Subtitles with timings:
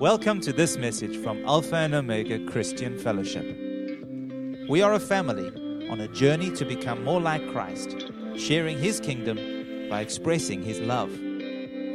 [0.00, 3.46] Welcome to this message from Alpha and Omega Christian Fellowship.
[4.68, 5.48] We are a family
[5.88, 8.04] on a journey to become more like Christ,
[8.36, 11.10] sharing His kingdom by expressing His love.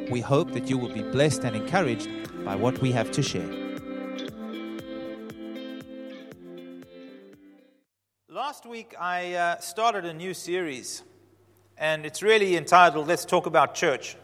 [0.10, 2.10] We hope that you will be blessed and encouraged
[2.44, 3.48] by what we have to share.
[8.28, 11.04] Last week, I uh, started a new series,
[11.78, 14.16] and it's really entitled Let's Talk About Church.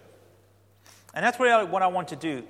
[1.13, 2.43] And that's really what I want to do.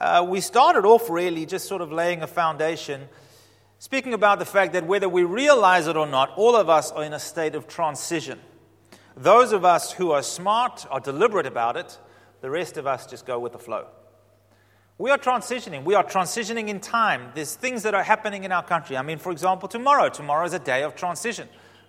[0.00, 3.06] Uh, we started off really just sort of laying a foundation,
[3.78, 7.04] speaking about the fact that whether we realize it or not, all of us are
[7.04, 8.38] in a state of transition.
[9.14, 11.98] Those of us who are smart are deliberate about it,
[12.40, 13.88] the rest of us just go with the flow.
[14.96, 15.84] We are transitioning.
[15.84, 17.32] We are transitioning in time.
[17.34, 18.96] There's things that are happening in our country.
[18.96, 20.08] I mean, for example, tomorrow.
[20.08, 21.46] Tomorrow is a day of transition.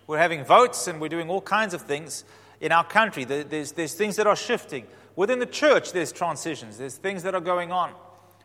[0.07, 2.26] We're having votes and we're doing all kinds of things
[2.59, 3.23] in our country.
[3.23, 4.85] There's, there's things that are shifting.
[5.16, 7.93] Within the church, there's transitions, there's things that are going on.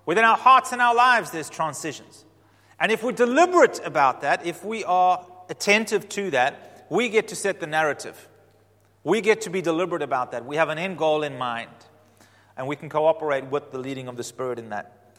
[0.06, 2.24] Within our hearts and our lives, there's transitions.
[2.80, 7.36] And if we're deliberate about that, if we are attentive to that, we get to
[7.36, 8.28] set the narrative.
[9.02, 10.44] We get to be deliberate about that.
[10.44, 11.70] We have an end goal in mind,
[12.56, 15.16] and we can cooperate with the leading of the Spirit in that.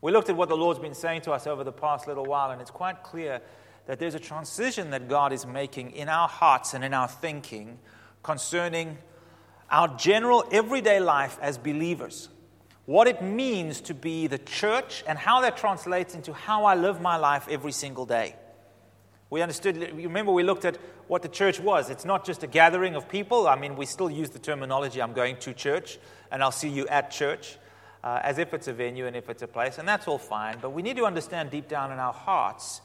[0.00, 2.50] We looked at what the Lord's been saying to us over the past little while,
[2.50, 3.40] and it's quite clear
[3.86, 7.78] that there's a transition that God is making in our hearts and in our thinking
[8.22, 8.98] concerning
[9.70, 12.28] our general everyday life as believers,
[12.86, 17.00] what it means to be the church, and how that translates into how I live
[17.00, 18.36] my life every single day.
[19.30, 20.76] We understood, remember, we looked at
[21.08, 21.90] what the church was.
[21.90, 23.48] It's not just a gathering of people.
[23.48, 25.98] I mean, we still use the terminology I'm going to church
[26.30, 27.58] and I'll see you at church
[28.02, 30.58] uh, as if it's a venue and if it's a place, and that's all fine.
[30.60, 32.82] But we need to understand deep down in our hearts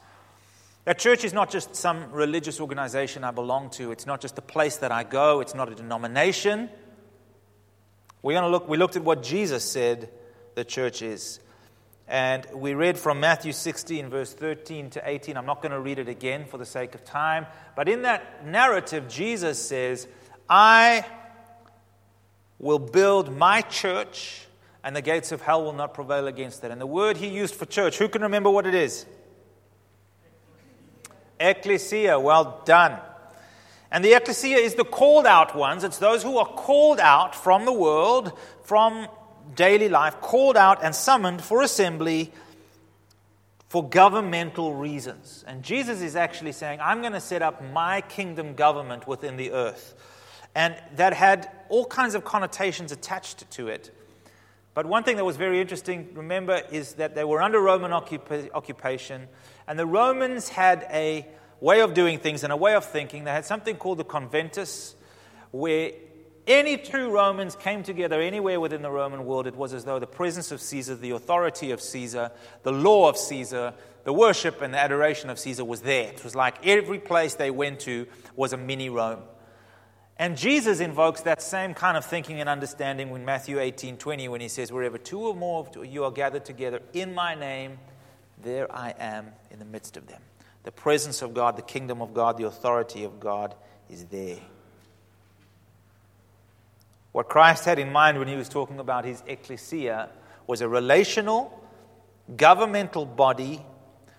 [0.86, 4.42] that church is not just some religious organization I belong to, it's not just a
[4.42, 6.70] place that I go, it's not a denomination.
[8.22, 10.10] We're going to look, we looked at what Jesus said
[10.54, 11.40] the church is.
[12.06, 15.36] And we read from Matthew 16, verse 13 to 18.
[15.36, 17.46] I'm not going to read it again for the sake of time.
[17.76, 20.08] But in that narrative, Jesus says,
[20.48, 21.06] I
[22.58, 24.46] will build my church,
[24.82, 26.72] and the gates of hell will not prevail against it.
[26.72, 29.06] And the word he used for church, who can remember what it is?
[31.38, 32.18] Ecclesia.
[32.18, 32.98] Well done.
[33.90, 35.82] And the ecclesia is the called out ones.
[35.84, 39.08] It's those who are called out from the world, from
[39.56, 42.32] daily life, called out and summoned for assembly
[43.68, 45.44] for governmental reasons.
[45.46, 49.52] And Jesus is actually saying, I'm going to set up my kingdom government within the
[49.52, 49.94] earth.
[50.54, 53.94] And that had all kinds of connotations attached to it.
[54.74, 58.50] But one thing that was very interesting, remember, is that they were under Roman occupa-
[58.54, 59.28] occupation,
[59.66, 61.28] and the Romans had a
[61.60, 63.24] way of doing things and a way of thinking.
[63.24, 64.94] They had something called the conventus,
[65.50, 65.92] where
[66.46, 70.06] any two Romans came together anywhere within the Roman world, it was as though the
[70.06, 72.32] presence of Caesar, the authority of Caesar,
[72.62, 76.10] the law of Caesar, the worship and the adoration of Caesar was there.
[76.10, 79.20] It was like every place they went to was a mini Rome.
[80.18, 84.40] And Jesus invokes that same kind of thinking and understanding in Matthew 18 20 when
[84.40, 87.78] he says, Wherever two or more of you are gathered together in my name,
[88.42, 90.20] there I am in the midst of them.
[90.62, 93.54] The presence of God, the kingdom of God, the authority of God
[93.88, 94.38] is there.
[97.12, 100.10] What Christ had in mind when he was talking about his ecclesia
[100.46, 101.58] was a relational,
[102.36, 103.64] governmental body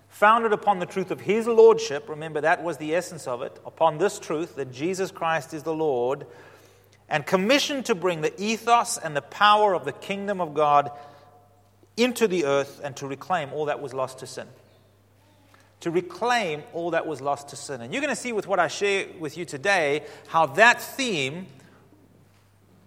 [0.08, 2.08] founded upon the truth of his lordship.
[2.08, 3.58] Remember, that was the essence of it.
[3.64, 6.26] Upon this truth that Jesus Christ is the Lord,
[7.08, 10.90] and commissioned to bring the ethos and the power of the kingdom of God
[11.96, 14.48] into the earth and to reclaim all that was lost to sin
[15.82, 17.80] to reclaim all that was lost to sin.
[17.80, 21.46] And you're going to see with what I share with you today how that theme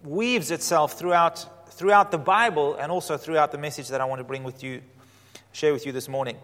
[0.02, 4.24] weaves itself throughout, throughout the Bible and also throughout the message that I want to
[4.24, 4.80] bring with you,
[5.52, 6.38] share with you this morning.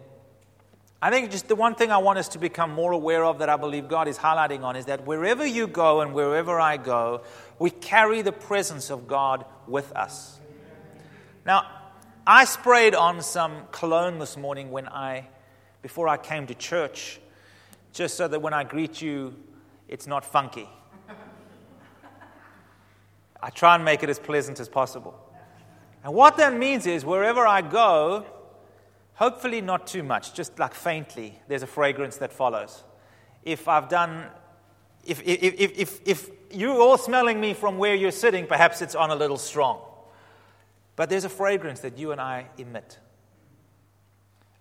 [1.01, 3.49] I think just the one thing I want us to become more aware of that
[3.49, 7.23] I believe God is highlighting on is that wherever you go and wherever I go,
[7.57, 10.39] we carry the presence of God with us.
[11.47, 11.67] Now,
[12.27, 15.27] I sprayed on some cologne this morning when I
[15.83, 17.19] before I came to church,
[17.91, 19.35] just so that when I greet you,
[19.87, 20.67] it's not funky.
[23.43, 25.13] I try and make it as pleasant as possible.
[26.03, 28.25] And what that means is wherever I go,
[29.15, 32.83] hopefully not too much, just like faintly, there's a fragrance that follows.
[33.43, 34.27] If I've done,
[35.05, 38.95] if, if, if, if, if you're all smelling me from where you're sitting, perhaps it's
[38.95, 39.81] on a little strong.
[40.95, 42.99] But there's a fragrance that you and I emit.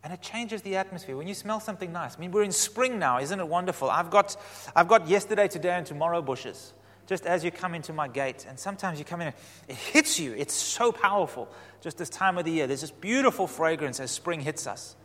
[0.04, 1.16] And it changes the atmosphere.
[1.16, 3.88] When you smell something nice, I mean, we're in spring now, isn't it wonderful?
[3.88, 4.36] I've got,
[4.74, 6.72] I've got yesterday, today, and tomorrow bushes.
[7.06, 8.46] just as you come into my gate.
[8.48, 9.28] And sometimes you come in,
[9.68, 10.32] it hits you.
[10.32, 11.48] It's so powerful.
[11.80, 14.96] Just this time of the year, there's this beautiful fragrance as spring hits us.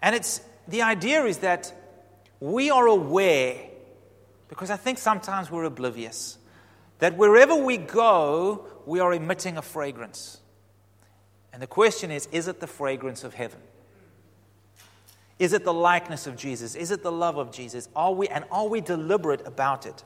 [0.00, 1.72] And it's the idea is that
[2.40, 3.56] we are aware,
[4.48, 6.38] because I think sometimes we're oblivious,
[6.98, 10.40] that wherever we go, we are emitting a fragrance.
[11.52, 13.60] And the question is is it the fragrance of heaven?
[15.42, 16.76] Is it the likeness of Jesus?
[16.76, 17.88] Is it the love of Jesus?
[17.96, 20.04] Are we, and are we deliberate about it?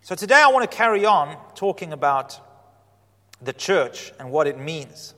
[0.00, 2.40] So today I want to carry on talking about
[3.42, 5.12] the church and what it means.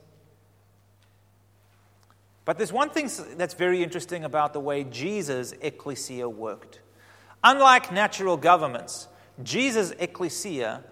[2.43, 6.81] But there's one thing that's very interesting about the way Jesus' ecclesia worked.
[7.41, 9.07] Unlike natural governments,
[9.43, 10.83] Jesus' ecclesia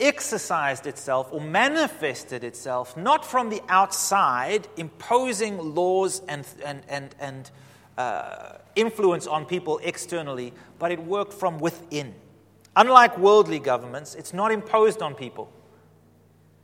[0.00, 7.50] exercised itself or manifested itself not from the outside, imposing laws and, and, and, and
[7.96, 12.14] uh, influence on people externally, but it worked from within.
[12.76, 15.52] Unlike worldly governments, it's not imposed on people.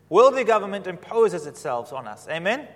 [0.09, 2.27] Worldly government imposes itself on us.
[2.29, 2.67] Amen?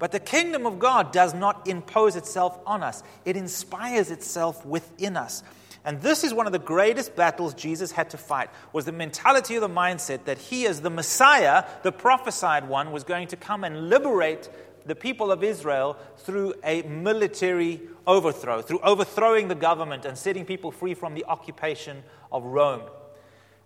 [0.00, 5.16] But the kingdom of God does not impose itself on us, it inspires itself within
[5.16, 5.44] us.
[5.84, 9.54] And this is one of the greatest battles Jesus had to fight was the mentality
[9.54, 13.64] of the mindset that he as the Messiah, the prophesied one, was going to come
[13.64, 14.48] and liberate
[14.84, 20.70] the people of Israel through a military overthrow, through overthrowing the government and setting people
[20.70, 22.82] free from the occupation of Rome.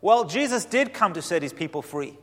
[0.01, 2.19] Well, Jesus did come to set his people free,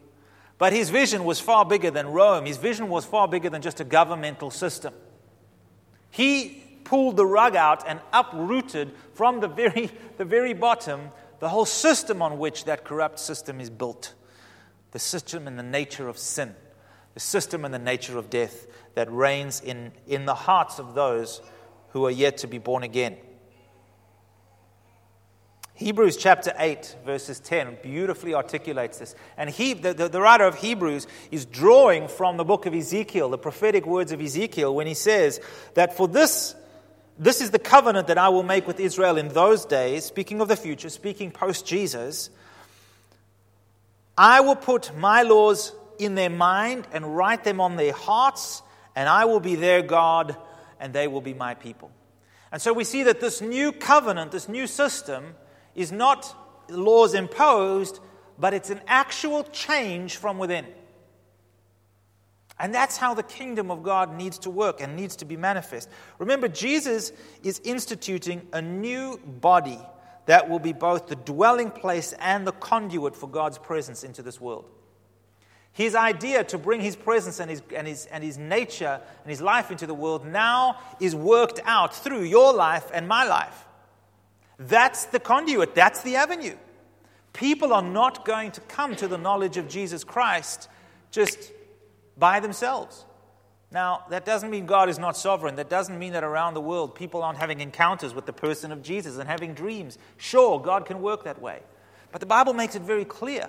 [0.58, 2.46] but his vision was far bigger than Rome.
[2.46, 4.94] His vision was far bigger than just a governmental system.
[6.12, 11.66] He pulled the rug out and uprooted from the very, the very bottom the whole
[11.66, 14.14] system on which that corrupt system is built
[14.92, 16.54] the system and the nature of sin,
[17.14, 21.42] the system and the nature of death that reigns in, in the hearts of those
[21.90, 23.18] who are yet to be born again.
[25.74, 29.16] Hebrews chapter 8, verses 10, beautifully articulates this.
[29.36, 33.30] And he, the, the, the, writer of Hebrews is drawing from the book of Ezekiel,
[33.30, 35.40] the prophetic words of Ezekiel, when he says
[35.74, 36.54] that for this,
[37.22, 40.48] this is the covenant that I will make with Israel in those days, speaking of
[40.48, 42.32] the future, speaking post Jesus.
[44.18, 48.64] I will put my laws in their mind and write them on their hearts,
[48.96, 50.36] and I will be their God,
[50.80, 51.92] and they will be my people.
[52.52, 55.36] And so we see that this new covenant, this new system,
[55.76, 56.36] is not
[56.70, 58.00] laws imposed,
[58.40, 60.66] but it's an actual change from within.
[62.62, 65.90] And that's how the kingdom of God needs to work and needs to be manifest.
[66.20, 67.12] Remember, Jesus
[67.42, 69.80] is instituting a new body
[70.28, 74.40] that will be both the dwelling place and the conduit for God's presence into this
[74.40, 74.70] world.
[75.74, 79.42] His idea to bring his presence and his, and, his, and his nature and his
[79.42, 83.66] life into the world now is worked out through your life and my life.
[84.60, 86.58] That's the conduit, that's the avenue.
[87.34, 90.70] People are not going to come to the knowledge of Jesus Christ
[91.10, 91.52] just
[92.18, 93.06] by themselves.
[93.72, 95.56] Now, that doesn't mean God is not sovereign.
[95.56, 98.82] That doesn't mean that around the world people aren't having encounters with the person of
[98.82, 99.98] Jesus and having dreams.
[100.18, 101.62] Sure, God can work that way.
[102.12, 103.48] But the Bible makes it very clear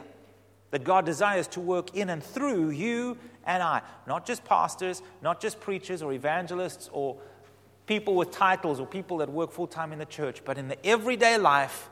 [0.71, 3.83] that God desires to work in and through you and I.
[4.07, 7.19] Not just pastors, not just preachers or evangelists or
[7.87, 10.87] people with titles or people that work full time in the church, but in the
[10.87, 11.91] everyday life,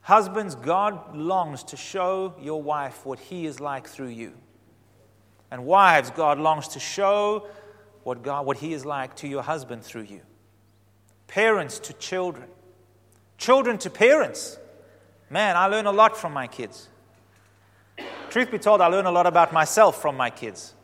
[0.00, 4.32] husbands, God longs to show your wife what He is like through you.
[5.50, 7.46] And wives, God longs to show
[8.02, 10.20] what, God, what He is like to your husband through you.
[11.26, 12.48] Parents to children,
[13.38, 14.58] children to parents.
[15.28, 16.88] Man, I learn a lot from my kids.
[18.30, 20.74] Truth be told, I learn a lot about myself from my kids.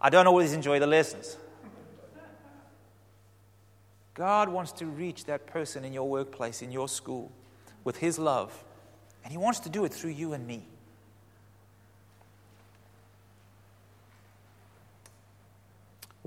[0.00, 1.36] I don't always enjoy the lessons.
[4.14, 7.32] God wants to reach that person in your workplace, in your school,
[7.84, 8.64] with His love.
[9.24, 10.66] And He wants to do it through you and me.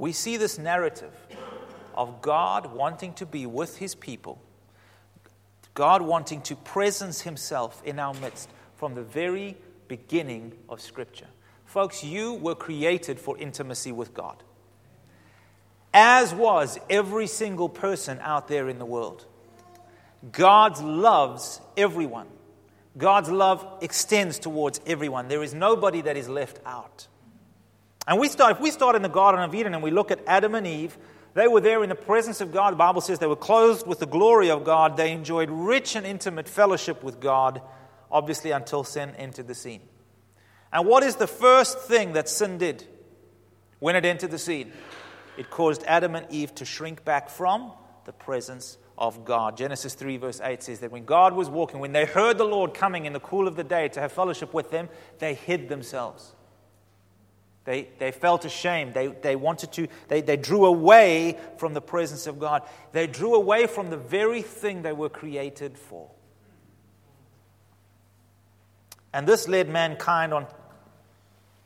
[0.03, 1.13] We see this narrative
[1.95, 4.41] of God wanting to be with His people,
[5.75, 9.55] God wanting to presence Himself in our midst from the very
[9.87, 11.27] beginning of Scripture.
[11.63, 14.43] Folks, you were created for intimacy with God
[15.93, 19.25] as was every single person out there in the world.
[20.33, 22.27] God loves everyone.
[22.97, 25.29] God's love extends towards everyone.
[25.29, 27.07] There is nobody that is left out.
[28.07, 30.19] And we start, if we start in the Garden of Eden and we look at
[30.27, 30.97] Adam and Eve,
[31.33, 32.73] they were there in the presence of God.
[32.73, 34.97] The Bible says they were clothed with the glory of God.
[34.97, 37.61] They enjoyed rich and intimate fellowship with God,
[38.11, 39.81] obviously, until sin entered the scene.
[40.71, 42.85] And what is the first thing that sin did
[43.79, 44.73] when it entered the scene?
[45.37, 47.71] it caused Adam and Eve to shrink back from
[48.05, 49.57] the presence of God.
[49.57, 52.73] Genesis 3, verse 8 says that when God was walking, when they heard the Lord
[52.73, 56.35] coming in the cool of the day to have fellowship with them, they hid themselves.
[57.65, 58.93] They, they felt ashamed.
[58.93, 62.63] They, they wanted to, they, they drew away from the presence of God.
[62.91, 66.09] They drew away from the very thing they were created for.
[69.13, 70.47] And this led mankind on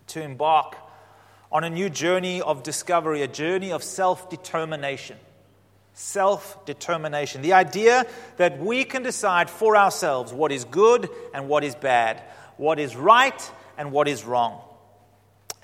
[0.07, 0.75] to embark
[1.51, 5.17] on a new journey of discovery, a journey of self determination.
[5.93, 7.41] Self determination.
[7.41, 12.21] The idea that we can decide for ourselves what is good and what is bad,
[12.57, 14.61] what is right and what is wrong.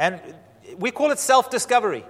[0.03, 0.19] And
[0.79, 2.03] we call it self discovery.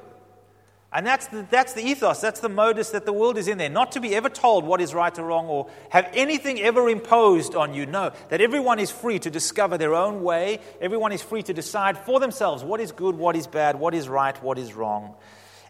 [0.91, 3.69] And that's the, that's the ethos, that's the modus that the world is in there.
[3.69, 7.53] Not to be ever told what is right or wrong or have anything ever imposed
[7.53, 7.85] on you.
[7.85, 10.59] No, that everyone is free to discover their own way.
[10.81, 14.09] Everyone is free to decide for themselves what is good, what is bad, what is
[14.09, 15.13] right, what is wrong.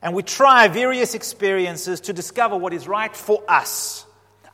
[0.01, 4.05] And we try various experiences to discover what is right for us.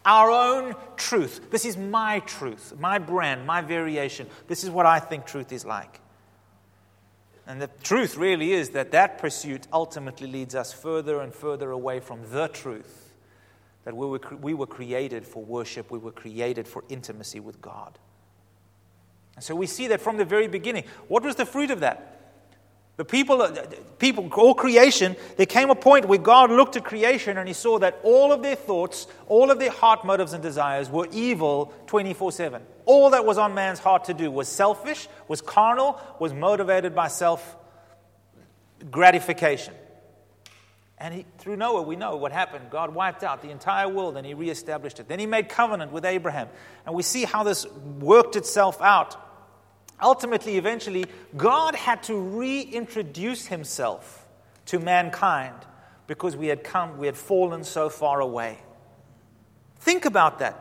[0.05, 1.51] Our own truth.
[1.51, 4.27] This is my truth, my brand, my variation.
[4.47, 6.01] This is what I think truth is like.
[7.49, 11.99] And the truth really is that that pursuit ultimately leads us further and further away
[11.99, 13.11] from the truth
[13.85, 17.97] that we were, we were created for worship, we were created for intimacy with God.
[19.35, 20.83] And so we see that from the very beginning.
[21.07, 22.18] What was the fruit of that?
[22.99, 23.53] The people, uh,
[23.97, 27.79] people, all creation, there came a point where God looked at creation and he saw
[27.79, 32.33] that all of their thoughts, all of their heart motives and desires were evil 24
[32.33, 32.61] 7.
[32.83, 37.07] All that was on man's heart to do was selfish, was carnal, was motivated by
[37.07, 37.55] self
[38.91, 39.73] gratification.
[40.97, 42.65] And he, through Noah, we know what happened.
[42.69, 45.07] God wiped out the entire world and he reestablished it.
[45.07, 46.49] Then he made covenant with Abraham.
[46.85, 47.65] And we see how this
[48.01, 49.15] worked itself out
[50.01, 54.27] ultimately, eventually, God had to reintroduce himself
[54.67, 55.55] to mankind
[56.07, 58.59] because we had come, we had fallen so far away.
[59.79, 60.59] Think about that.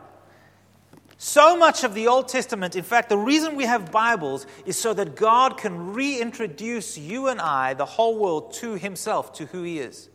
[1.21, 4.95] So much of the Old Testament, in fact, the reason we have Bibles is so
[4.95, 9.81] that God can reintroduce you and I, the whole world, to Himself, to who He
[9.81, 10.09] is.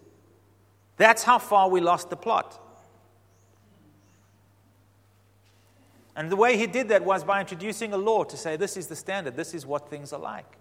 [0.96, 2.63] That's how far we lost the plot.
[6.16, 8.88] And the way he did that was by introducing a law to say, this is
[8.88, 10.58] the standard, this is what things are like.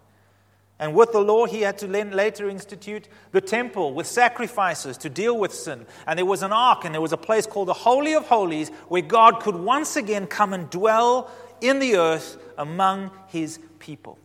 [0.79, 5.37] And with the law, he had to later institute the temple with sacrifices to deal
[5.37, 5.85] with sin.
[6.07, 8.69] And there was an ark, and there was a place called the Holy of Holies
[8.87, 11.29] where God could once again come and dwell
[11.61, 14.17] in the earth among his people.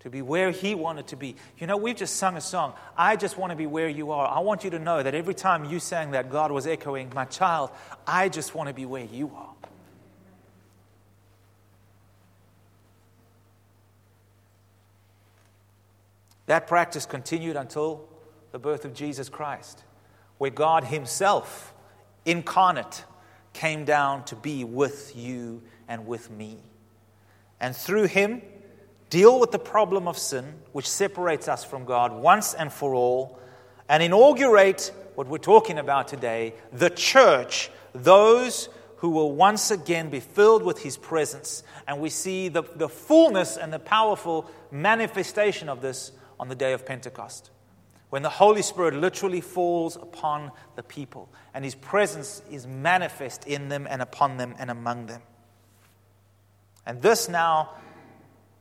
[0.00, 1.36] To be where he wanted to be.
[1.56, 2.74] You know, we've just sung a song.
[2.94, 4.28] I just want to be where you are.
[4.28, 7.24] I want you to know that every time you sang that, God was echoing, My
[7.24, 7.70] child,
[8.06, 9.54] I just want to be where you are.
[16.46, 18.08] That practice continued until
[18.52, 19.82] the birth of Jesus Christ,
[20.38, 21.74] where God Himself,
[22.24, 23.04] incarnate,
[23.52, 26.58] came down to be with you and with me.
[27.60, 28.42] And through Him,
[29.10, 33.38] deal with the problem of sin, which separates us from God once and for all,
[33.88, 40.20] and inaugurate what we're talking about today the church, those who will once again be
[40.20, 41.62] filled with His presence.
[41.86, 46.72] And we see the, the fullness and the powerful manifestation of this on the day
[46.72, 47.50] of Pentecost,
[48.10, 53.68] when the Holy Spirit literally falls upon the people and his presence is manifest in
[53.68, 55.22] them and upon them and among them.
[56.86, 57.70] And this now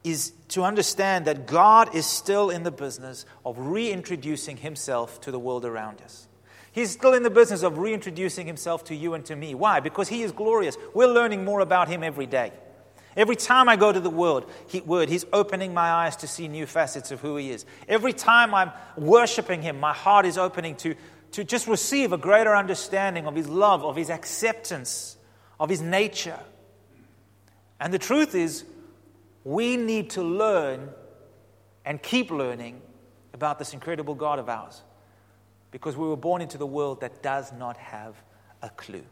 [0.03, 5.39] is to understand that God is still in the business of reintroducing himself to the
[5.39, 6.27] world around us.
[6.72, 9.53] He's still in the business of reintroducing himself to you and to me.
[9.53, 9.80] Why?
[9.80, 10.75] Because he is glorious.
[10.94, 12.51] We're learning more about him every day.
[13.15, 16.48] Every time I go to the world, he, word, He's opening my eyes to see
[16.48, 17.65] new facets of who He is.
[17.88, 20.96] Every time I'm worshiping Him, my heart is opening to,
[21.34, 25.17] to just receive a greater understanding of His love, of His acceptance,
[25.60, 26.39] of His nature.
[27.79, 28.65] And the truth is,
[29.43, 30.89] we need to learn
[31.86, 32.82] and keep learning
[33.34, 34.82] about this incredible God of ours
[35.72, 38.15] because we were born into the world that does not have
[38.62, 39.03] a clue.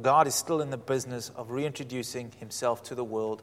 [0.00, 3.42] God is still in the business of reintroducing himself to the world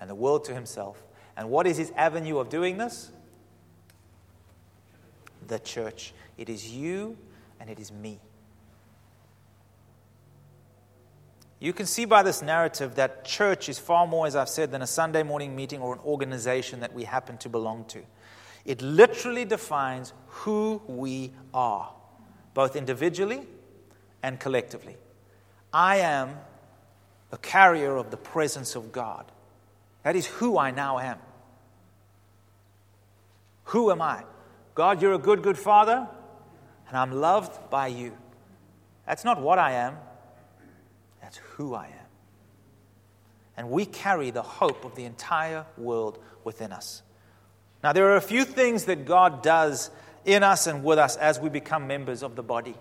[0.00, 1.02] and the world to himself.
[1.36, 3.10] And what is his avenue of doing this?
[5.46, 6.12] The church.
[6.36, 7.16] It is you
[7.58, 8.20] and it is me.
[11.60, 14.82] You can see by this narrative that church is far more, as I've said, than
[14.82, 18.02] a Sunday morning meeting or an organization that we happen to belong to.
[18.64, 21.90] It literally defines who we are,
[22.54, 23.46] both individually
[24.22, 24.96] and collectively.
[25.72, 26.36] I am
[27.32, 29.30] a carrier of the presence of God.
[30.02, 31.18] That is who I now am.
[33.64, 34.24] Who am I?
[34.74, 36.08] God, you're a good, good father.
[36.88, 38.16] and I'm loved by you.
[39.06, 39.96] That's not what I am,
[41.20, 42.06] that's who I am.
[43.56, 47.02] And we carry the hope of the entire world within us.
[47.82, 49.90] Now, there are a few things that God does
[50.24, 52.74] in us and with us as we become members of the body,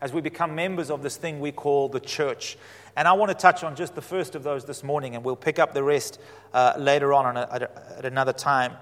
[0.00, 2.56] as we become members of this thing we call the church.
[2.96, 5.36] And I want to touch on just the first of those this morning, and we'll
[5.36, 6.20] pick up the rest
[6.52, 7.62] uh, later on at,
[7.98, 8.72] at another time.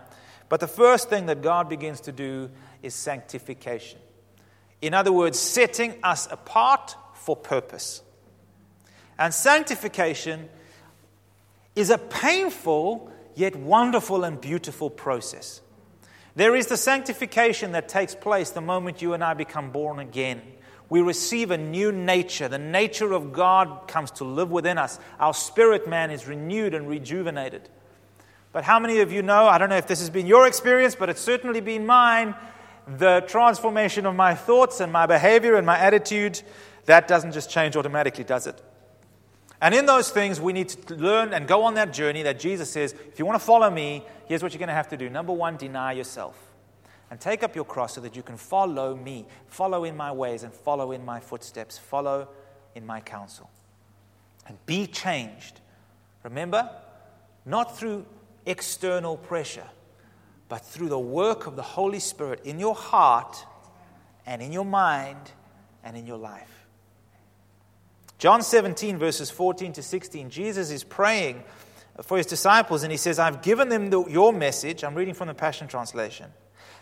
[0.48, 2.50] But the first thing that God begins to do
[2.82, 3.98] is sanctification.
[4.82, 8.02] In other words, setting us apart for purpose.
[9.18, 10.48] And sanctification
[11.74, 15.60] is a painful yet wonderful and beautiful process.
[16.34, 20.42] There is the sanctification that takes place the moment you and I become born again.
[20.92, 22.48] We receive a new nature.
[22.48, 24.98] The nature of God comes to live within us.
[25.18, 27.70] Our spirit man is renewed and rejuvenated.
[28.52, 29.46] But how many of you know?
[29.46, 32.34] I don't know if this has been your experience, but it's certainly been mine.
[32.86, 36.42] The transformation of my thoughts and my behavior and my attitude,
[36.84, 38.62] that doesn't just change automatically, does it?
[39.62, 42.70] And in those things, we need to learn and go on that journey that Jesus
[42.70, 45.08] says, if you want to follow me, here's what you're going to have to do.
[45.08, 46.51] Number one, deny yourself
[47.12, 50.44] and take up your cross so that you can follow me, follow in my ways,
[50.44, 52.26] and follow in my footsteps, follow
[52.74, 53.50] in my counsel.
[54.46, 55.60] And be changed.
[56.22, 56.70] Remember,
[57.44, 58.06] not through
[58.46, 59.66] external pressure,
[60.48, 63.44] but through the work of the Holy Spirit in your heart
[64.24, 65.32] and in your mind
[65.84, 66.64] and in your life.
[68.16, 71.44] John 17, verses 14 to 16, Jesus is praying
[72.00, 74.82] for his disciples and he says, I've given them the, your message.
[74.82, 76.30] I'm reading from the Passion Translation.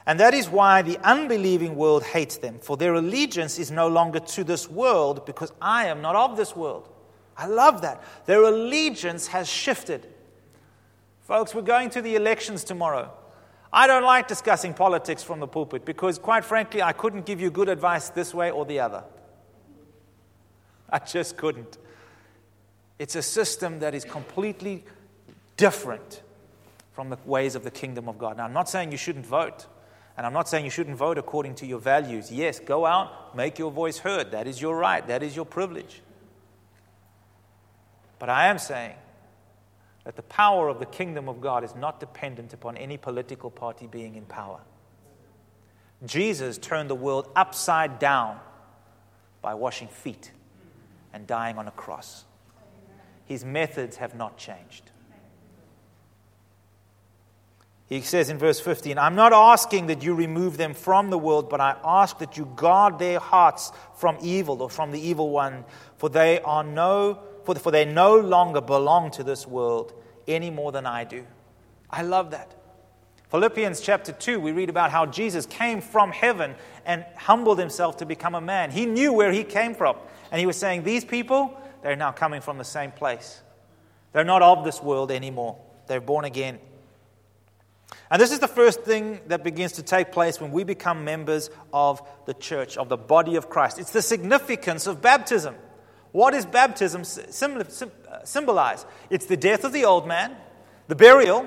[0.07, 4.21] And that is why the unbelieving world hates them, for their allegiance is no longer
[4.21, 6.89] to this world because I am not of this world.
[7.37, 8.03] I love that.
[8.27, 10.07] Their allegiance has shifted.
[11.23, 13.13] Folks, we're going to the elections tomorrow.
[13.73, 17.51] I don't like discussing politics from the pulpit because, quite frankly, I couldn't give you
[17.51, 19.05] good advice this way or the other.
[20.91, 21.79] I just couldn't.
[22.99, 24.85] It's a system that is completely
[25.57, 26.23] different
[26.93, 28.37] from the ways of the kingdom of God.
[28.37, 29.67] Now, I'm not saying you shouldn't vote,
[30.21, 32.31] and I'm not saying you shouldn't vote according to your values.
[32.31, 34.33] Yes, go out, make your voice heard.
[34.33, 36.03] That is your right, that is your privilege.
[38.19, 38.97] But I am saying
[40.05, 43.87] that the power of the kingdom of God is not dependent upon any political party
[43.87, 44.61] being in power.
[46.05, 48.39] Jesus turned the world upside down
[49.41, 50.33] by washing feet
[51.15, 52.27] and dying on a cross.
[53.25, 54.91] His methods have not changed.
[57.91, 61.51] He says in verse 15, I'm not asking that you remove them from the world,
[61.51, 65.65] but I ask that you guard their hearts from evil or from the evil one,
[65.99, 69.93] for they are no for, for they no longer belong to this world
[70.29, 71.27] any more than I do.
[71.91, 72.55] I love that.
[73.31, 78.07] Philippians chapter 2, we read about how Jesus came from heaven and humbled himself to
[78.07, 78.71] become a man.
[78.71, 79.97] He knew where he came from.
[80.31, 83.41] And he was saying, These people, they're now coming from the same place.
[84.13, 86.61] They're not of this world anymore, they're born again.
[88.11, 91.51] And this is the first thing that begins to take place when we become members
[91.73, 93.79] of the church, of the body of Christ.
[93.79, 95.55] It's the significance of baptism.
[96.13, 98.87] What does baptism uh, symbolize?
[99.11, 100.37] It's the death of the old man,
[100.89, 101.47] the burial,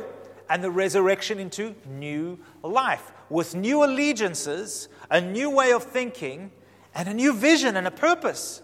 [0.49, 6.51] and the resurrection into new life with new allegiances, a new way of thinking,
[6.93, 8.61] and a new vision and a purpose.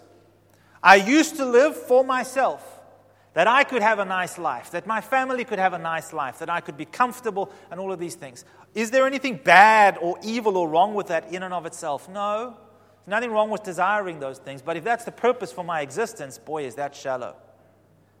[0.82, 2.79] I used to live for myself,
[3.34, 6.38] that I could have a nice life, that my family could have a nice life,
[6.40, 8.44] that I could be comfortable, and all of these things.
[8.74, 12.08] Is there anything bad or evil or wrong with that in and of itself?
[12.08, 12.56] No.
[13.04, 16.38] There's nothing wrong with desiring those things, but if that's the purpose for my existence,
[16.38, 17.36] boy, is that shallow.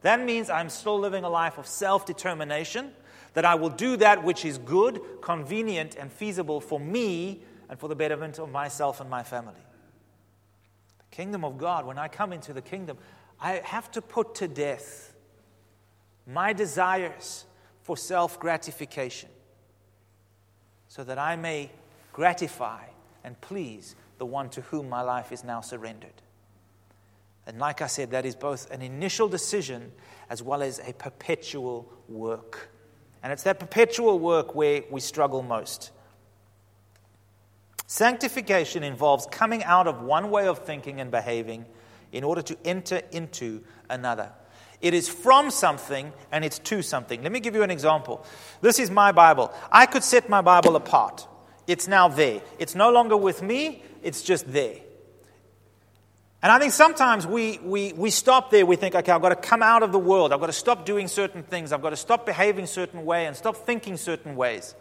[0.02, 2.92] That means I'm still living a life of self determination,
[3.34, 7.88] that I will do that which is good, convenient, and feasible for me and for
[7.88, 9.60] the betterment of myself and my family.
[10.98, 12.96] The kingdom of God, when I come into the kingdom,
[13.40, 15.14] I have to put to death
[16.26, 17.46] my desires
[17.82, 19.30] for self gratification
[20.88, 21.70] so that I may
[22.12, 22.82] gratify
[23.24, 26.22] and please the one to whom my life is now surrendered.
[27.46, 29.92] And like I said, that is both an initial decision
[30.28, 32.68] as well as a perpetual work.
[33.22, 35.90] And it's that perpetual work where we struggle most.
[37.86, 41.66] Sanctification involves coming out of one way of thinking and behaving
[42.12, 44.30] in order to enter into another.
[44.80, 47.22] It is from something and it's to something.
[47.22, 48.24] Let me give you an example.
[48.60, 49.52] This is my Bible.
[49.70, 51.26] I could set my Bible apart.
[51.66, 52.40] It's now there.
[52.58, 54.76] It's no longer with me, it's just there.
[56.42, 58.64] And I think sometimes we, we, we stop there.
[58.64, 60.32] We think, okay, I've got to come out of the world.
[60.32, 61.70] I've got to stop doing certain things.
[61.70, 64.74] I've got to stop behaving certain way and stop thinking certain ways.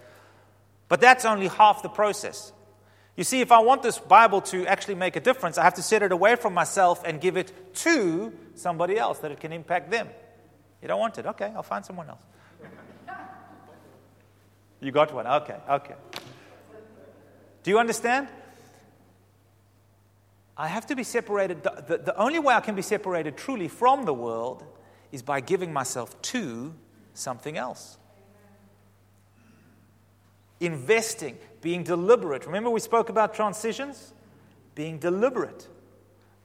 [0.88, 2.54] But that's only half the process.
[3.20, 5.82] You see, if I want this Bible to actually make a difference, I have to
[5.82, 9.92] set it away from myself and give it to somebody else that it can impact
[9.92, 10.08] them.
[10.82, 11.26] You don't want it?
[11.26, 12.22] Okay, I'll find someone else.
[14.80, 15.28] You got one?
[15.28, 15.96] Okay, okay.
[17.64, 18.30] Do you understand?
[20.56, 21.62] I have to be separated.
[21.62, 24.64] The, the, the, only way I can be separated truly from the world
[25.12, 26.74] is by giving myself to
[27.14, 27.98] something else
[30.60, 32.46] investing, being deliberate.
[32.46, 34.14] Remember, we spoke about transitions?
[34.76, 35.68] Being deliberate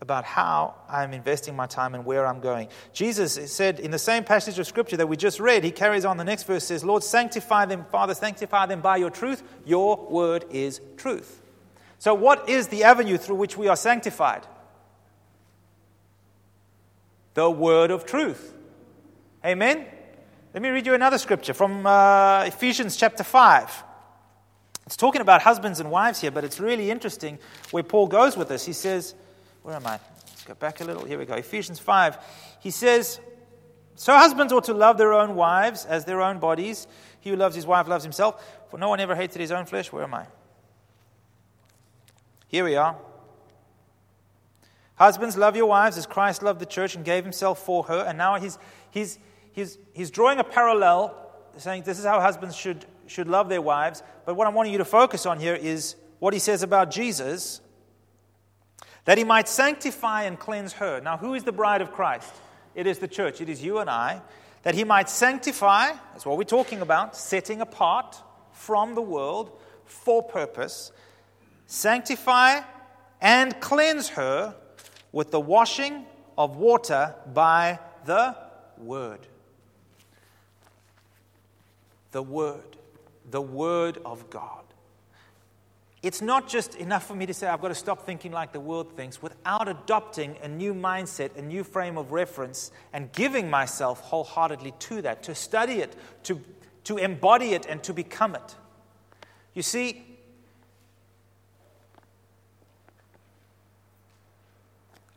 [0.00, 2.68] about how I'm investing my time and where I'm going.
[2.92, 6.18] Jesus said in the same passage of scripture that we just read, he carries on
[6.18, 9.42] the next verse says, Lord, sanctify them, Father, sanctify them by your truth.
[9.64, 11.40] Your word is truth.
[11.98, 14.46] So, what is the avenue through which we are sanctified?
[17.33, 18.53] The word of truth.
[19.42, 19.87] Amen?
[20.53, 23.84] Let me read you another scripture from uh, Ephesians chapter 5.
[24.87, 27.38] It's talking about husbands and wives here, but it's really interesting
[27.70, 28.66] where Paul goes with this.
[28.66, 29.14] He says,
[29.62, 29.99] Where am I?
[30.29, 31.05] Let's go back a little.
[31.05, 31.35] Here we go.
[31.35, 32.18] Ephesians 5.
[32.61, 33.18] He says,
[33.94, 36.87] So husbands ought to love their own wives as their own bodies.
[37.20, 39.90] He who loves his wife loves himself, for no one ever hated his own flesh.
[39.90, 40.27] Where am I?
[42.49, 42.97] Here we are.
[44.97, 48.05] Husbands, love your wives as Christ loved the church and gave himself for her.
[48.07, 48.59] And now he's,
[48.90, 49.18] he's,
[49.53, 51.16] he's, he's drawing a parallel,
[51.57, 54.03] saying this is how husbands should should love their wives.
[54.25, 57.61] But what I'm wanting you to focus on here is what he says about Jesus
[59.05, 61.01] that he might sanctify and cleanse her.
[61.01, 62.33] Now, who is the bride of Christ?
[62.75, 64.23] It is the church, it is you and I.
[64.62, 68.17] That he might sanctify, that's what we're talking about, setting apart
[68.53, 69.53] from the world
[69.85, 70.90] for purpose.
[71.67, 72.62] Sanctify
[73.21, 74.55] and cleanse her
[75.12, 76.07] with the washing
[76.38, 78.37] of water by the
[78.79, 79.21] word.
[82.12, 82.77] The word
[83.31, 84.65] the Word of God.
[86.03, 88.61] It's not just enough for me to say, I've got to stop thinking like the
[88.61, 94.01] world thinks, without adopting a new mindset, a new frame of reference, and giving myself
[94.01, 96.43] wholeheartedly to that, to study it, to,
[96.85, 98.55] to embody it, and to become it.
[99.55, 100.05] You see,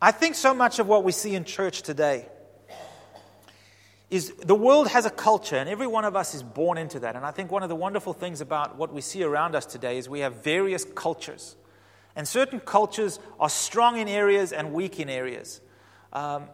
[0.01, 2.29] I think so much of what we see in church today
[4.09, 7.15] is the world has a culture, and every one of us is born into that.
[7.15, 9.97] And I think one of the wonderful things about what we see around us today
[9.97, 11.57] is we have various cultures.
[12.15, 15.59] And certain cultures are strong in areas and weak in areas.
[16.13, 16.45] Um,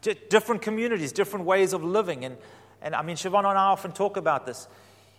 [0.00, 2.24] d- different communities, different ways of living.
[2.24, 2.38] And,
[2.80, 4.66] and I mean, Siobhan and I often talk about this.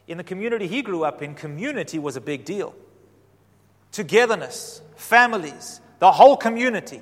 [0.08, 2.76] In the community he grew up in, community was a big deal.
[3.92, 7.02] Togetherness, families, the whole community.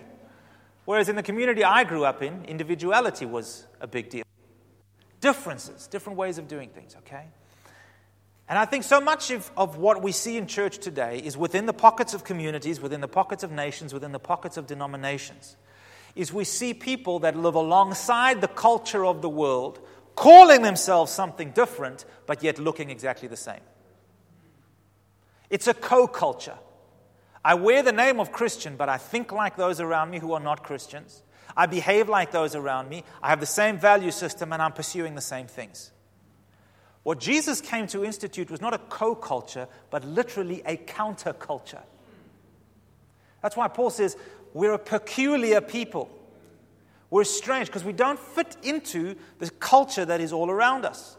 [0.84, 4.25] Whereas in the community I grew up in, individuality was a big deal
[5.26, 7.26] differences, different ways of doing things, okay?
[8.48, 11.66] And I think so much of, of what we see in church today is within
[11.66, 15.58] the pockets of communities, within the pockets of nations, within the pockets of denominations.
[16.16, 19.80] Is we see people that live alongside the culture of the world,
[20.14, 23.66] calling themselves something different, but yet looking exactly the same.
[25.50, 26.60] It's a co culture.
[27.44, 30.40] I wear the name of Christian, but I think like those around me who are
[30.40, 31.24] not Christians.
[31.58, 33.04] I behave like those around me.
[33.24, 35.92] I have the same value system and I'm pursuing the same things.
[37.04, 41.84] What Jesus came to institute was not a co culture, but literally a counterculture.
[43.42, 44.18] That's why Paul says
[44.54, 46.10] we're a peculiar people.
[47.12, 51.16] We're strange because we don't fit into the culture that is all around us.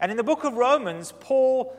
[0.00, 1.76] And in the book of Romans, Paul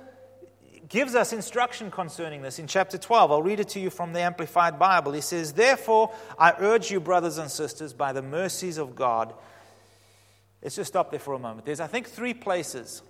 [0.90, 3.32] gives us instruction concerning this in chapter 12.
[3.32, 5.14] I'll read it to you from the Amplified Bible.
[5.14, 9.34] He says, Therefore, I urge you, brothers and sisters, by the mercies of God.
[10.62, 11.66] Let's just stop there for a moment.
[11.66, 13.02] There's, I think, three places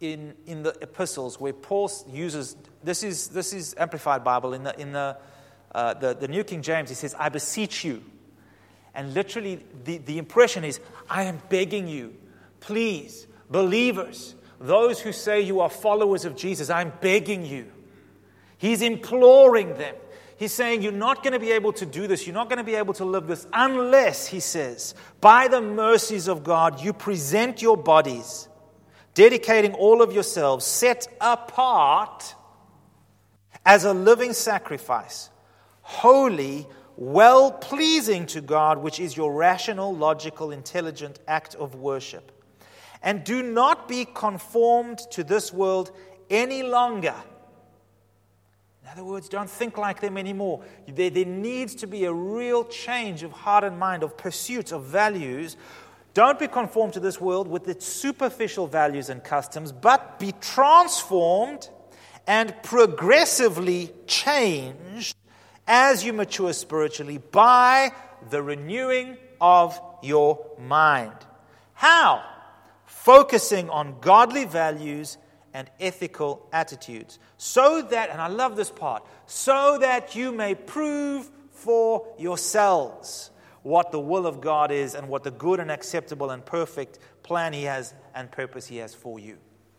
[0.00, 4.52] in, in the epistles where Paul uses this is, this is Amplified Bible.
[4.52, 5.16] In, the, in the,
[5.74, 8.04] uh, the, the New King James, he says, I beseech you.
[8.94, 12.14] And literally, the, the impression is, I am begging you,
[12.60, 17.70] please, believers, those who say you are followers of Jesus, I'm begging you.
[18.58, 19.94] He's imploring them.
[20.36, 22.26] He's saying, You're not going to be able to do this.
[22.26, 26.28] You're not going to be able to live this unless, he says, by the mercies
[26.28, 28.48] of God, you present your bodies,
[29.14, 32.34] dedicating all of yourselves, set apart
[33.64, 35.30] as a living sacrifice,
[35.82, 42.30] holy, well pleasing to God, which is your rational, logical, intelligent act of worship.
[43.02, 45.90] And do not be conformed to this world
[46.30, 47.14] any longer.
[48.82, 50.62] In other words, don't think like them anymore.
[50.86, 54.84] There, there needs to be a real change of heart and mind, of pursuit, of
[54.84, 55.56] values.
[56.12, 61.68] Don't be conformed to this world with its superficial values and customs, but be transformed
[62.26, 65.16] and progressively changed
[65.66, 67.90] as you mature spiritually by
[68.30, 71.16] the renewing of your mind.
[71.72, 72.22] How?
[73.04, 75.18] Focusing on godly values
[75.52, 77.18] and ethical attitudes.
[77.36, 83.30] So that, and I love this part, so that you may prove for yourselves
[83.62, 87.52] what the will of God is and what the good and acceptable and perfect plan
[87.52, 89.36] He has and purpose He has for you.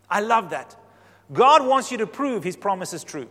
[0.08, 0.76] I love that.
[1.32, 3.28] God wants you to prove His promise is true.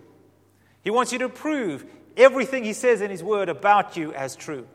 [0.84, 1.86] He wants you to prove
[2.18, 4.68] everything He says in His Word about you as true.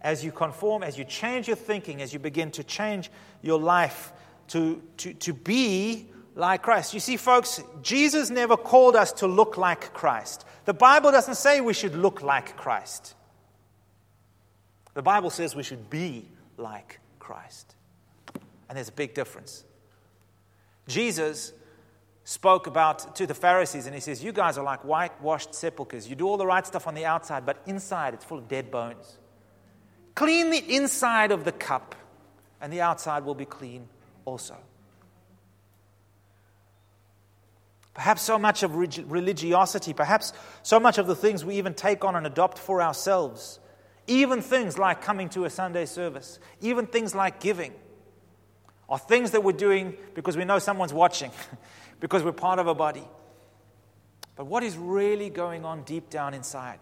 [0.00, 3.10] As you conform, as you change your thinking, as you begin to change
[3.42, 4.10] your life
[4.48, 6.94] to, to, to be like Christ.
[6.94, 10.44] You see, folks, Jesus never called us to look like Christ.
[10.64, 13.14] The Bible doesn't say we should look like Christ.
[14.94, 17.74] The Bible says we should be like Christ.
[18.68, 19.64] And there's a big difference.
[20.86, 21.52] Jesus
[22.24, 26.08] spoke about to the Pharisees and he says, You guys are like whitewashed sepulchres.
[26.08, 28.70] You do all the right stuff on the outside, but inside it's full of dead
[28.70, 29.18] bones.
[30.14, 31.94] Clean the inside of the cup,
[32.60, 33.88] and the outside will be clean
[34.28, 34.56] also.
[37.94, 42.14] Perhaps so much of religiosity, perhaps so much of the things we even take on
[42.14, 43.58] and adopt for ourselves,
[44.06, 47.72] even things like coming to a Sunday service, even things like giving,
[48.88, 51.32] are things that we're doing because we know someone's watching,
[52.00, 53.04] because we're part of a body.
[54.36, 56.78] But what is really going on deep down inside?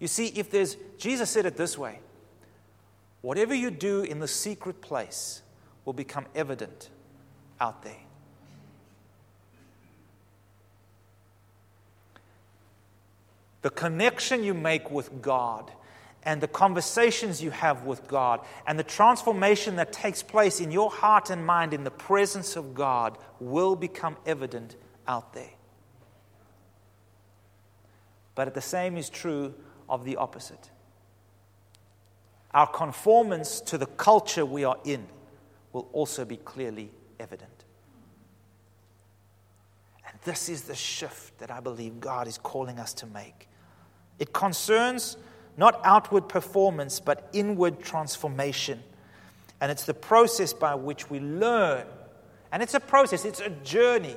[0.00, 2.00] You see, if there's, Jesus said it this way
[3.22, 5.42] whatever you do in the secret place
[5.86, 6.90] will become evident
[7.58, 7.96] out there.
[13.62, 15.72] The connection you make with God
[16.22, 20.90] and the conversations you have with God and the transformation that takes place in your
[20.90, 24.76] heart and mind in the presence of God will become evident
[25.08, 25.50] out there.
[28.34, 29.54] But the same is true
[29.88, 30.70] of the opposite.
[32.52, 35.06] Our conformance to the culture we are in
[35.76, 37.66] will also be clearly evident.
[40.08, 43.46] And this is the shift that I believe God is calling us to make.
[44.18, 45.18] It concerns
[45.58, 48.82] not outward performance, but inward transformation.
[49.60, 51.84] And it's the process by which we learn.
[52.50, 54.16] And it's a process, it's a journey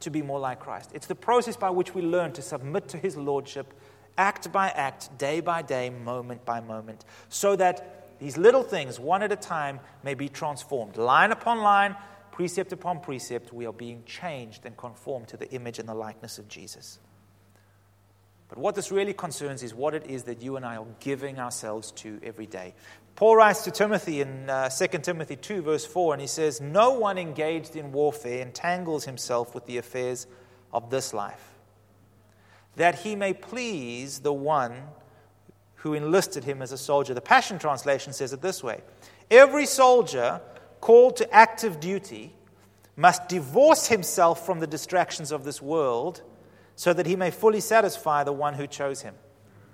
[0.00, 0.90] to be more like Christ.
[0.94, 3.72] It's the process by which we learn to submit to His Lordship
[4.18, 9.22] act by act, day by day, moment by moment, so that these little things, one
[9.22, 10.96] at a time, may be transformed.
[10.96, 11.96] Line upon line,
[12.32, 16.38] precept upon precept, we are being changed and conformed to the image and the likeness
[16.38, 16.98] of Jesus.
[18.48, 21.38] But what this really concerns is what it is that you and I are giving
[21.38, 22.74] ourselves to every day.
[23.16, 26.92] Paul writes to Timothy in uh, 2 Timothy 2, verse 4, and he says, No
[26.92, 30.26] one engaged in warfare entangles himself with the affairs
[30.72, 31.56] of this life
[32.76, 34.74] that he may please the one
[35.76, 37.14] who enlisted him as a soldier.
[37.14, 38.80] The Passion Translation says it this way
[39.30, 40.40] Every soldier
[40.80, 42.32] called to active duty
[42.96, 46.22] must divorce himself from the distractions of this world
[46.76, 49.14] so that he may fully satisfy the one who chose him.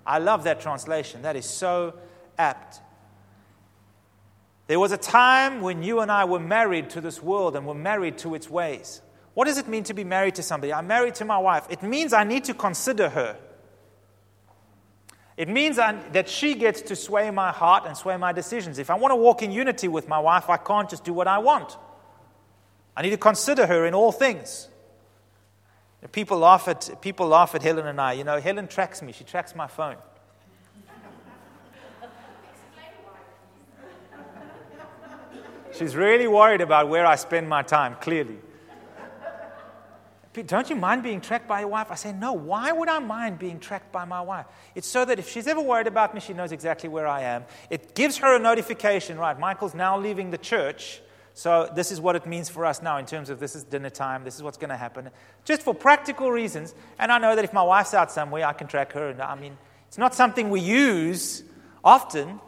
[0.04, 1.22] I love that translation.
[1.22, 1.94] That is so
[2.38, 2.80] apt.
[4.66, 7.74] There was a time when you and I were married to this world and were
[7.74, 9.02] married to its ways.
[9.34, 10.72] What does it mean to be married to somebody?
[10.72, 11.66] I'm married to my wife.
[11.70, 13.36] It means I need to consider her.
[15.42, 18.78] It means I, that she gets to sway my heart and sway my decisions.
[18.78, 21.26] If I want to walk in unity with my wife, I can't just do what
[21.26, 21.76] I want.
[22.96, 24.68] I need to consider her in all things.
[26.12, 28.12] People laugh at, people laugh at Helen and I.
[28.12, 29.96] You know, Helen tracks me, she tracks my phone.
[35.76, 38.38] She's really worried about where I spend my time, clearly.
[40.34, 41.88] Don't you mind being tracked by your wife?
[41.90, 44.46] I say, No, why would I mind being tracked by my wife?
[44.74, 47.44] It's so that if she's ever worried about me, she knows exactly where I am.
[47.68, 49.38] It gives her a notification, right?
[49.38, 51.02] Michael's now leaving the church.
[51.34, 53.90] So this is what it means for us now in terms of this is dinner
[53.90, 55.10] time, this is what's going to happen.
[55.44, 56.74] Just for practical reasons.
[56.98, 59.08] And I know that if my wife's out somewhere, I can track her.
[59.08, 59.56] And I mean,
[59.88, 61.42] it's not something we use
[61.84, 62.40] often.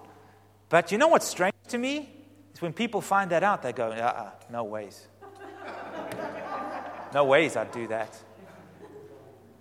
[0.69, 2.11] But you know what's strange to me?
[2.55, 5.07] Is when people find that out, they go, uh uh, no ways.
[7.15, 8.15] No ways I'd do that.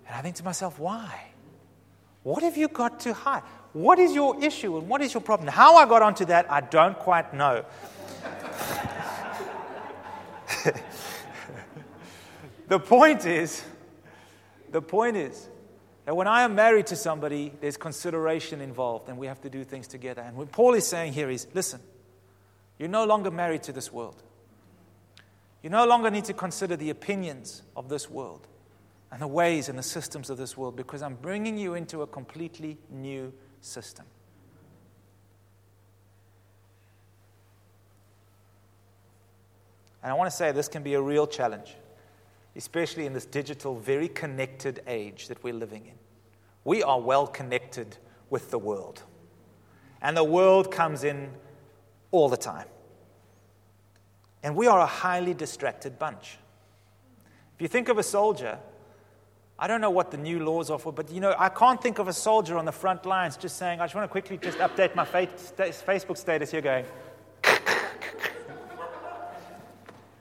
[0.08, 1.28] And I think to myself, why?
[2.24, 3.42] What have you got to hide?
[3.72, 5.48] What is your issue and what is your problem?
[5.48, 7.64] How I got onto that, I don't quite know.
[12.68, 13.62] the point is,
[14.70, 15.48] the point is
[16.06, 19.62] that when I am married to somebody, there's consideration involved and we have to do
[19.62, 20.22] things together.
[20.22, 21.80] And what Paul is saying here is listen,
[22.78, 24.20] you're no longer married to this world.
[25.64, 28.46] You no longer need to consider the opinions of this world.
[29.10, 32.06] and the ways and the systems of this world because I'm bringing you into a
[32.06, 34.04] completely new system.
[40.02, 41.76] And I want to say this can be a real challenge,
[42.56, 45.94] especially in this digital, very connected age that we're living in.
[46.64, 47.96] We are well connected
[48.30, 49.04] with the world,
[50.02, 51.30] and the world comes in
[52.10, 52.66] all the time.
[54.44, 56.38] And we are a highly distracted bunch.
[57.56, 58.58] If you think of a soldier,
[59.58, 61.98] I don't know what the new laws are for, but you know, I can't think
[61.98, 64.58] of a soldier on the front lines just saying, I just want to quickly just
[64.58, 66.84] update my Facebook status here going.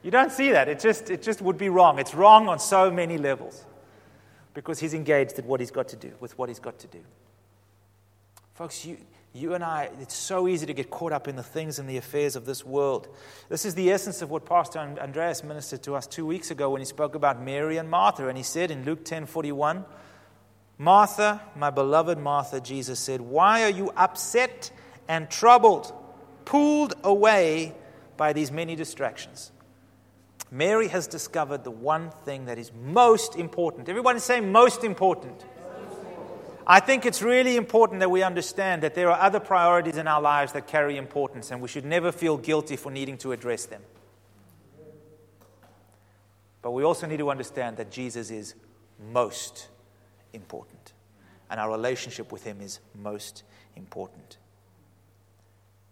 [0.04, 0.70] you don't see that.
[0.70, 2.00] It just, it just would be wrong.
[2.00, 3.66] It's wrong on so many levels
[4.54, 7.00] because he's engaged at what he's got to do, with what he's got to do.
[8.54, 8.98] Folks, you,
[9.36, 11.98] you and I, it's so easy to get caught up in the things and the
[11.98, 13.08] affairs of this world.
[13.50, 16.82] This is the essence of what Pastor Andreas ministered to us two weeks ago when
[16.82, 18.28] he spoke about Mary and Martha.
[18.28, 19.86] And he said in Luke 10 41,
[20.78, 24.70] Martha, my beloved Martha, Jesus said, Why are you upset
[25.08, 25.92] and troubled,
[26.46, 27.74] pulled away
[28.18, 29.52] by these many distractions?
[30.52, 33.90] Mary has discovered the one thing that is most important.
[33.90, 35.44] Everyone saying most important.
[36.66, 40.22] I think it's really important that we understand that there are other priorities in our
[40.22, 43.82] lives that carry importance, and we should never feel guilty for needing to address them.
[46.62, 48.56] But we also need to understand that Jesus is
[49.12, 49.68] most
[50.32, 50.94] important,
[51.50, 53.44] and our relationship with Him is most
[53.76, 54.38] important.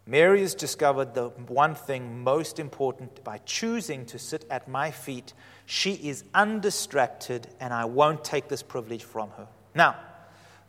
[0.06, 5.34] Mary has discovered the one thing most important by choosing to sit at my feet.
[5.66, 9.48] She is undistracted, and I won't take this privilege from her.
[9.76, 9.98] Now,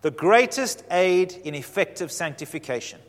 [0.03, 3.01] the greatest aid in effective sanctification,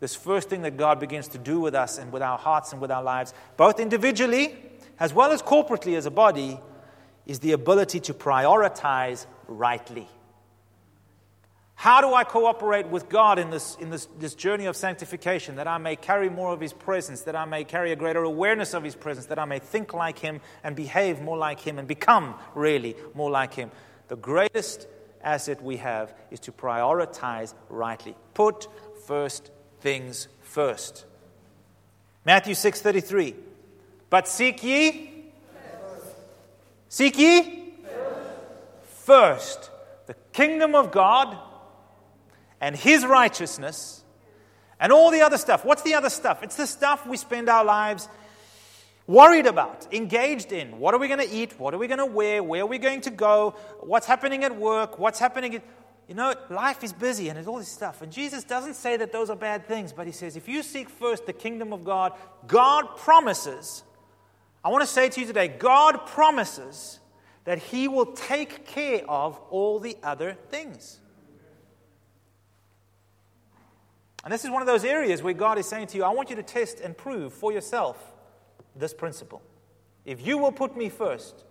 [0.00, 2.80] this first thing that God begins to do with us and with our hearts and
[2.80, 4.56] with our lives, both individually
[5.00, 6.58] as well as corporately as a body,
[7.26, 10.08] is the ability to prioritize rightly.
[11.74, 15.68] How do I cooperate with God in, this, in this, this journey of sanctification that
[15.68, 18.82] I may carry more of His presence, that I may carry a greater awareness of
[18.82, 22.34] His presence, that I may think like Him and behave more like Him and become
[22.56, 23.70] really more like Him?
[24.08, 24.88] The greatest
[25.28, 28.16] asset we have is to prioritize rightly.
[28.34, 28.68] Put
[29.06, 31.04] first things first.
[32.24, 33.34] Matthew 6:33.
[34.10, 35.14] But seek ye
[36.88, 37.74] Seek ye
[39.04, 39.70] first
[40.06, 41.36] the kingdom of God
[42.60, 44.02] and his righteousness
[44.80, 45.64] and all the other stuff.
[45.64, 46.42] What's the other stuff?
[46.42, 48.08] It's the stuff we spend our lives
[49.08, 50.78] worried about, engaged in.
[50.78, 51.58] What are we going to eat?
[51.58, 52.44] What are we going to wear?
[52.44, 53.56] Where are we going to go?
[53.80, 55.00] What's happening at work?
[55.00, 55.64] What's happening at.
[56.06, 58.00] You know, life is busy and there's all this stuff.
[58.00, 60.88] And Jesus doesn't say that those are bad things, but he says if you seek
[60.88, 62.14] first the kingdom of God,
[62.46, 63.82] God promises.
[64.64, 66.98] I want to say to you today God promises
[67.44, 70.98] that he will take care of all the other things.
[74.24, 76.30] And this is one of those areas where God is saying to you, I want
[76.30, 77.98] you to test and prove for yourself
[78.78, 79.42] this principle.
[80.04, 81.44] If you will put me first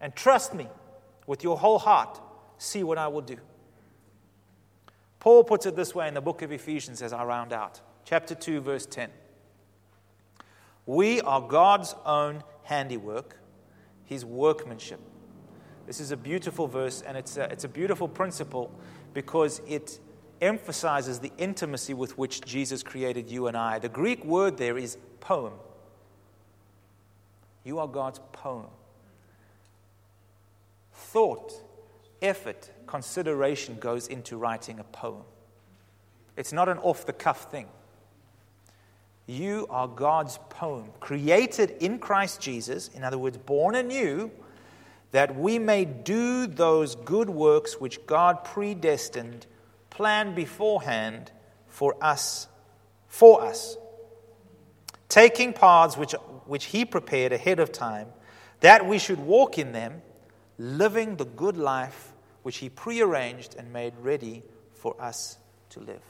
[0.00, 0.68] and trust me
[1.26, 2.20] with your whole heart,
[2.58, 3.38] see what I will do.
[5.20, 8.34] Paul puts it this way in the book of Ephesians as I round out, chapter
[8.34, 9.10] 2, verse 10.
[10.86, 13.38] We are God's own handiwork,
[14.04, 15.00] his workmanship.
[15.86, 18.70] This is a beautiful verse, and it's a, it's a beautiful principle
[19.14, 19.98] because it
[20.40, 23.78] emphasizes the intimacy with which Jesus created you and I.
[23.78, 25.54] The Greek word there is poem.
[27.64, 28.66] You are God's poem.
[30.92, 31.52] Thought,
[32.20, 35.22] effort, consideration goes into writing a poem.
[36.36, 37.66] It's not an off the cuff thing.
[39.26, 44.30] You are God's poem, created in Christ Jesus, in other words, born anew,
[45.12, 49.46] that we may do those good works which God predestined,
[49.88, 51.30] planned beforehand
[51.68, 52.48] for us,
[53.06, 53.76] for us,
[55.08, 56.14] taking paths which
[56.46, 58.08] which He prepared ahead of time,
[58.60, 60.02] that we should walk in them,
[60.58, 64.42] living the good life which He prearranged and made ready
[64.74, 65.38] for us
[65.70, 66.02] to live.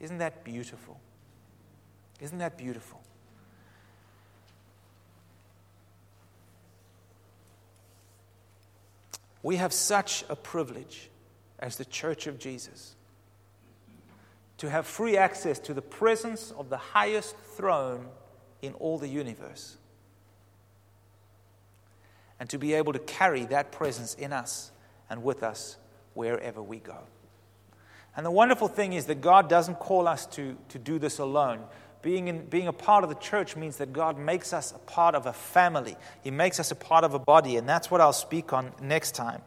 [0.00, 1.00] Isn't that beautiful?
[2.20, 3.02] Isn't that beautiful?
[9.42, 11.08] We have such a privilege
[11.58, 12.96] as the Church of Jesus
[14.58, 18.08] to have free access to the presence of the highest throne
[18.66, 19.76] in all the universe.
[22.38, 24.70] And to be able to carry that presence in us
[25.08, 25.76] and with us
[26.14, 26.98] wherever we go.
[28.16, 31.60] And the wonderful thing is that God doesn't call us to, to do this alone.
[32.02, 35.14] Being, in, being a part of the church means that God makes us a part
[35.14, 38.12] of a family, He makes us a part of a body, and that's what I'll
[38.12, 39.42] speak on next time.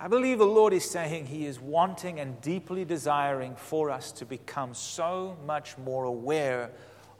[0.00, 4.24] I believe the Lord is saying He is wanting and deeply desiring for us to
[4.24, 6.70] become so much more aware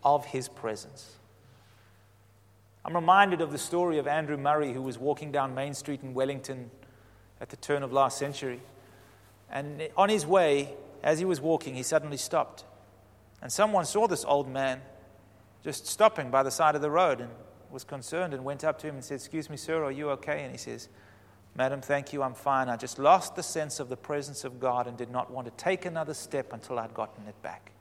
[0.04, 1.18] of His presence.
[2.84, 6.14] I'm reminded of the story of Andrew Murray, who was walking down Main Street in
[6.14, 6.70] Wellington
[7.40, 8.60] at the turn of last century.
[9.50, 12.64] And on his way, as he was walking, he suddenly stopped.
[13.42, 14.80] And someone saw this old man
[15.64, 17.30] just stopping by the side of the road and
[17.70, 20.42] was concerned and went up to him and said, Excuse me, sir, are you okay?
[20.42, 20.88] And he says,
[21.54, 22.68] Madam, thank you, I'm fine.
[22.68, 25.52] I just lost the sense of the presence of God and did not want to
[25.62, 27.72] take another step until I'd gotten it back.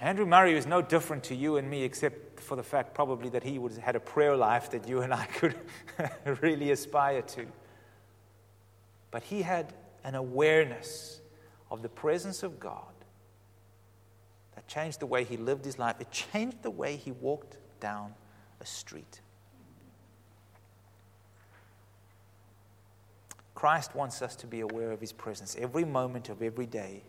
[0.00, 3.42] Andrew Murray was no different to you and me, except for the fact probably that
[3.42, 5.54] he have had a prayer life that you and I could
[6.42, 7.46] really aspire to.
[9.10, 9.72] But he had
[10.04, 11.20] an awareness
[11.70, 12.93] of the presence of God
[14.54, 15.96] that changed the way he lived his life.
[16.00, 18.14] It changed the way he walked down
[18.60, 19.20] a street.
[23.54, 27.02] Christ wants us to be aware of his presence every moment of every day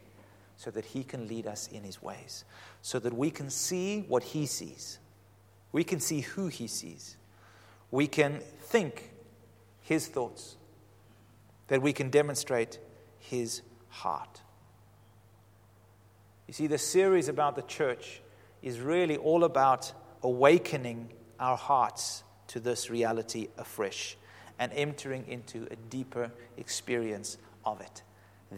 [0.57, 2.45] so that he can lead us in his ways,
[2.81, 4.99] so that we can see what he sees.
[5.71, 7.17] We can see who he sees.
[7.91, 9.11] We can think
[9.81, 10.55] his thoughts,
[11.67, 12.79] that we can demonstrate
[13.19, 14.41] his heart.
[16.47, 18.21] You see, the series about the church
[18.61, 19.91] is really all about
[20.21, 24.17] awakening our hearts to this reality afresh
[24.59, 28.03] and entering into a deeper experience of it.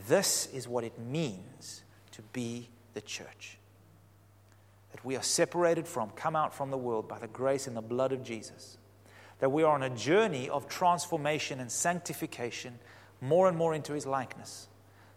[0.08, 3.58] This is what it means to be the church.
[4.92, 7.82] That we are separated from, come out from the world by the grace and the
[7.82, 8.78] blood of Jesus.
[9.40, 12.80] That we are on a journey of transformation and sanctification
[13.22, 14.68] more and more into his likeness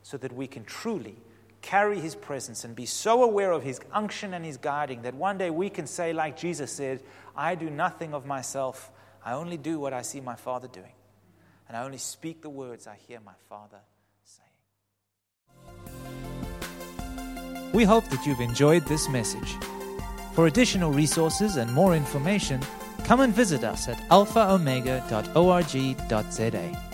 [0.02, 1.16] so that we can truly
[1.62, 5.38] carry his presence and be so aware of his unction and his guiding that one
[5.38, 7.02] day we can say, like Jesus said,
[7.36, 8.90] I do nothing of myself.
[9.24, 10.92] I only do what I see my Father doing.
[11.68, 13.78] And I only speak the words I hear my Father
[14.24, 14.48] saying.
[17.72, 19.56] We hope that you've enjoyed this message.
[20.34, 22.60] For additional resources and more information,
[23.04, 26.89] come and visit us at alphaomega.org.za.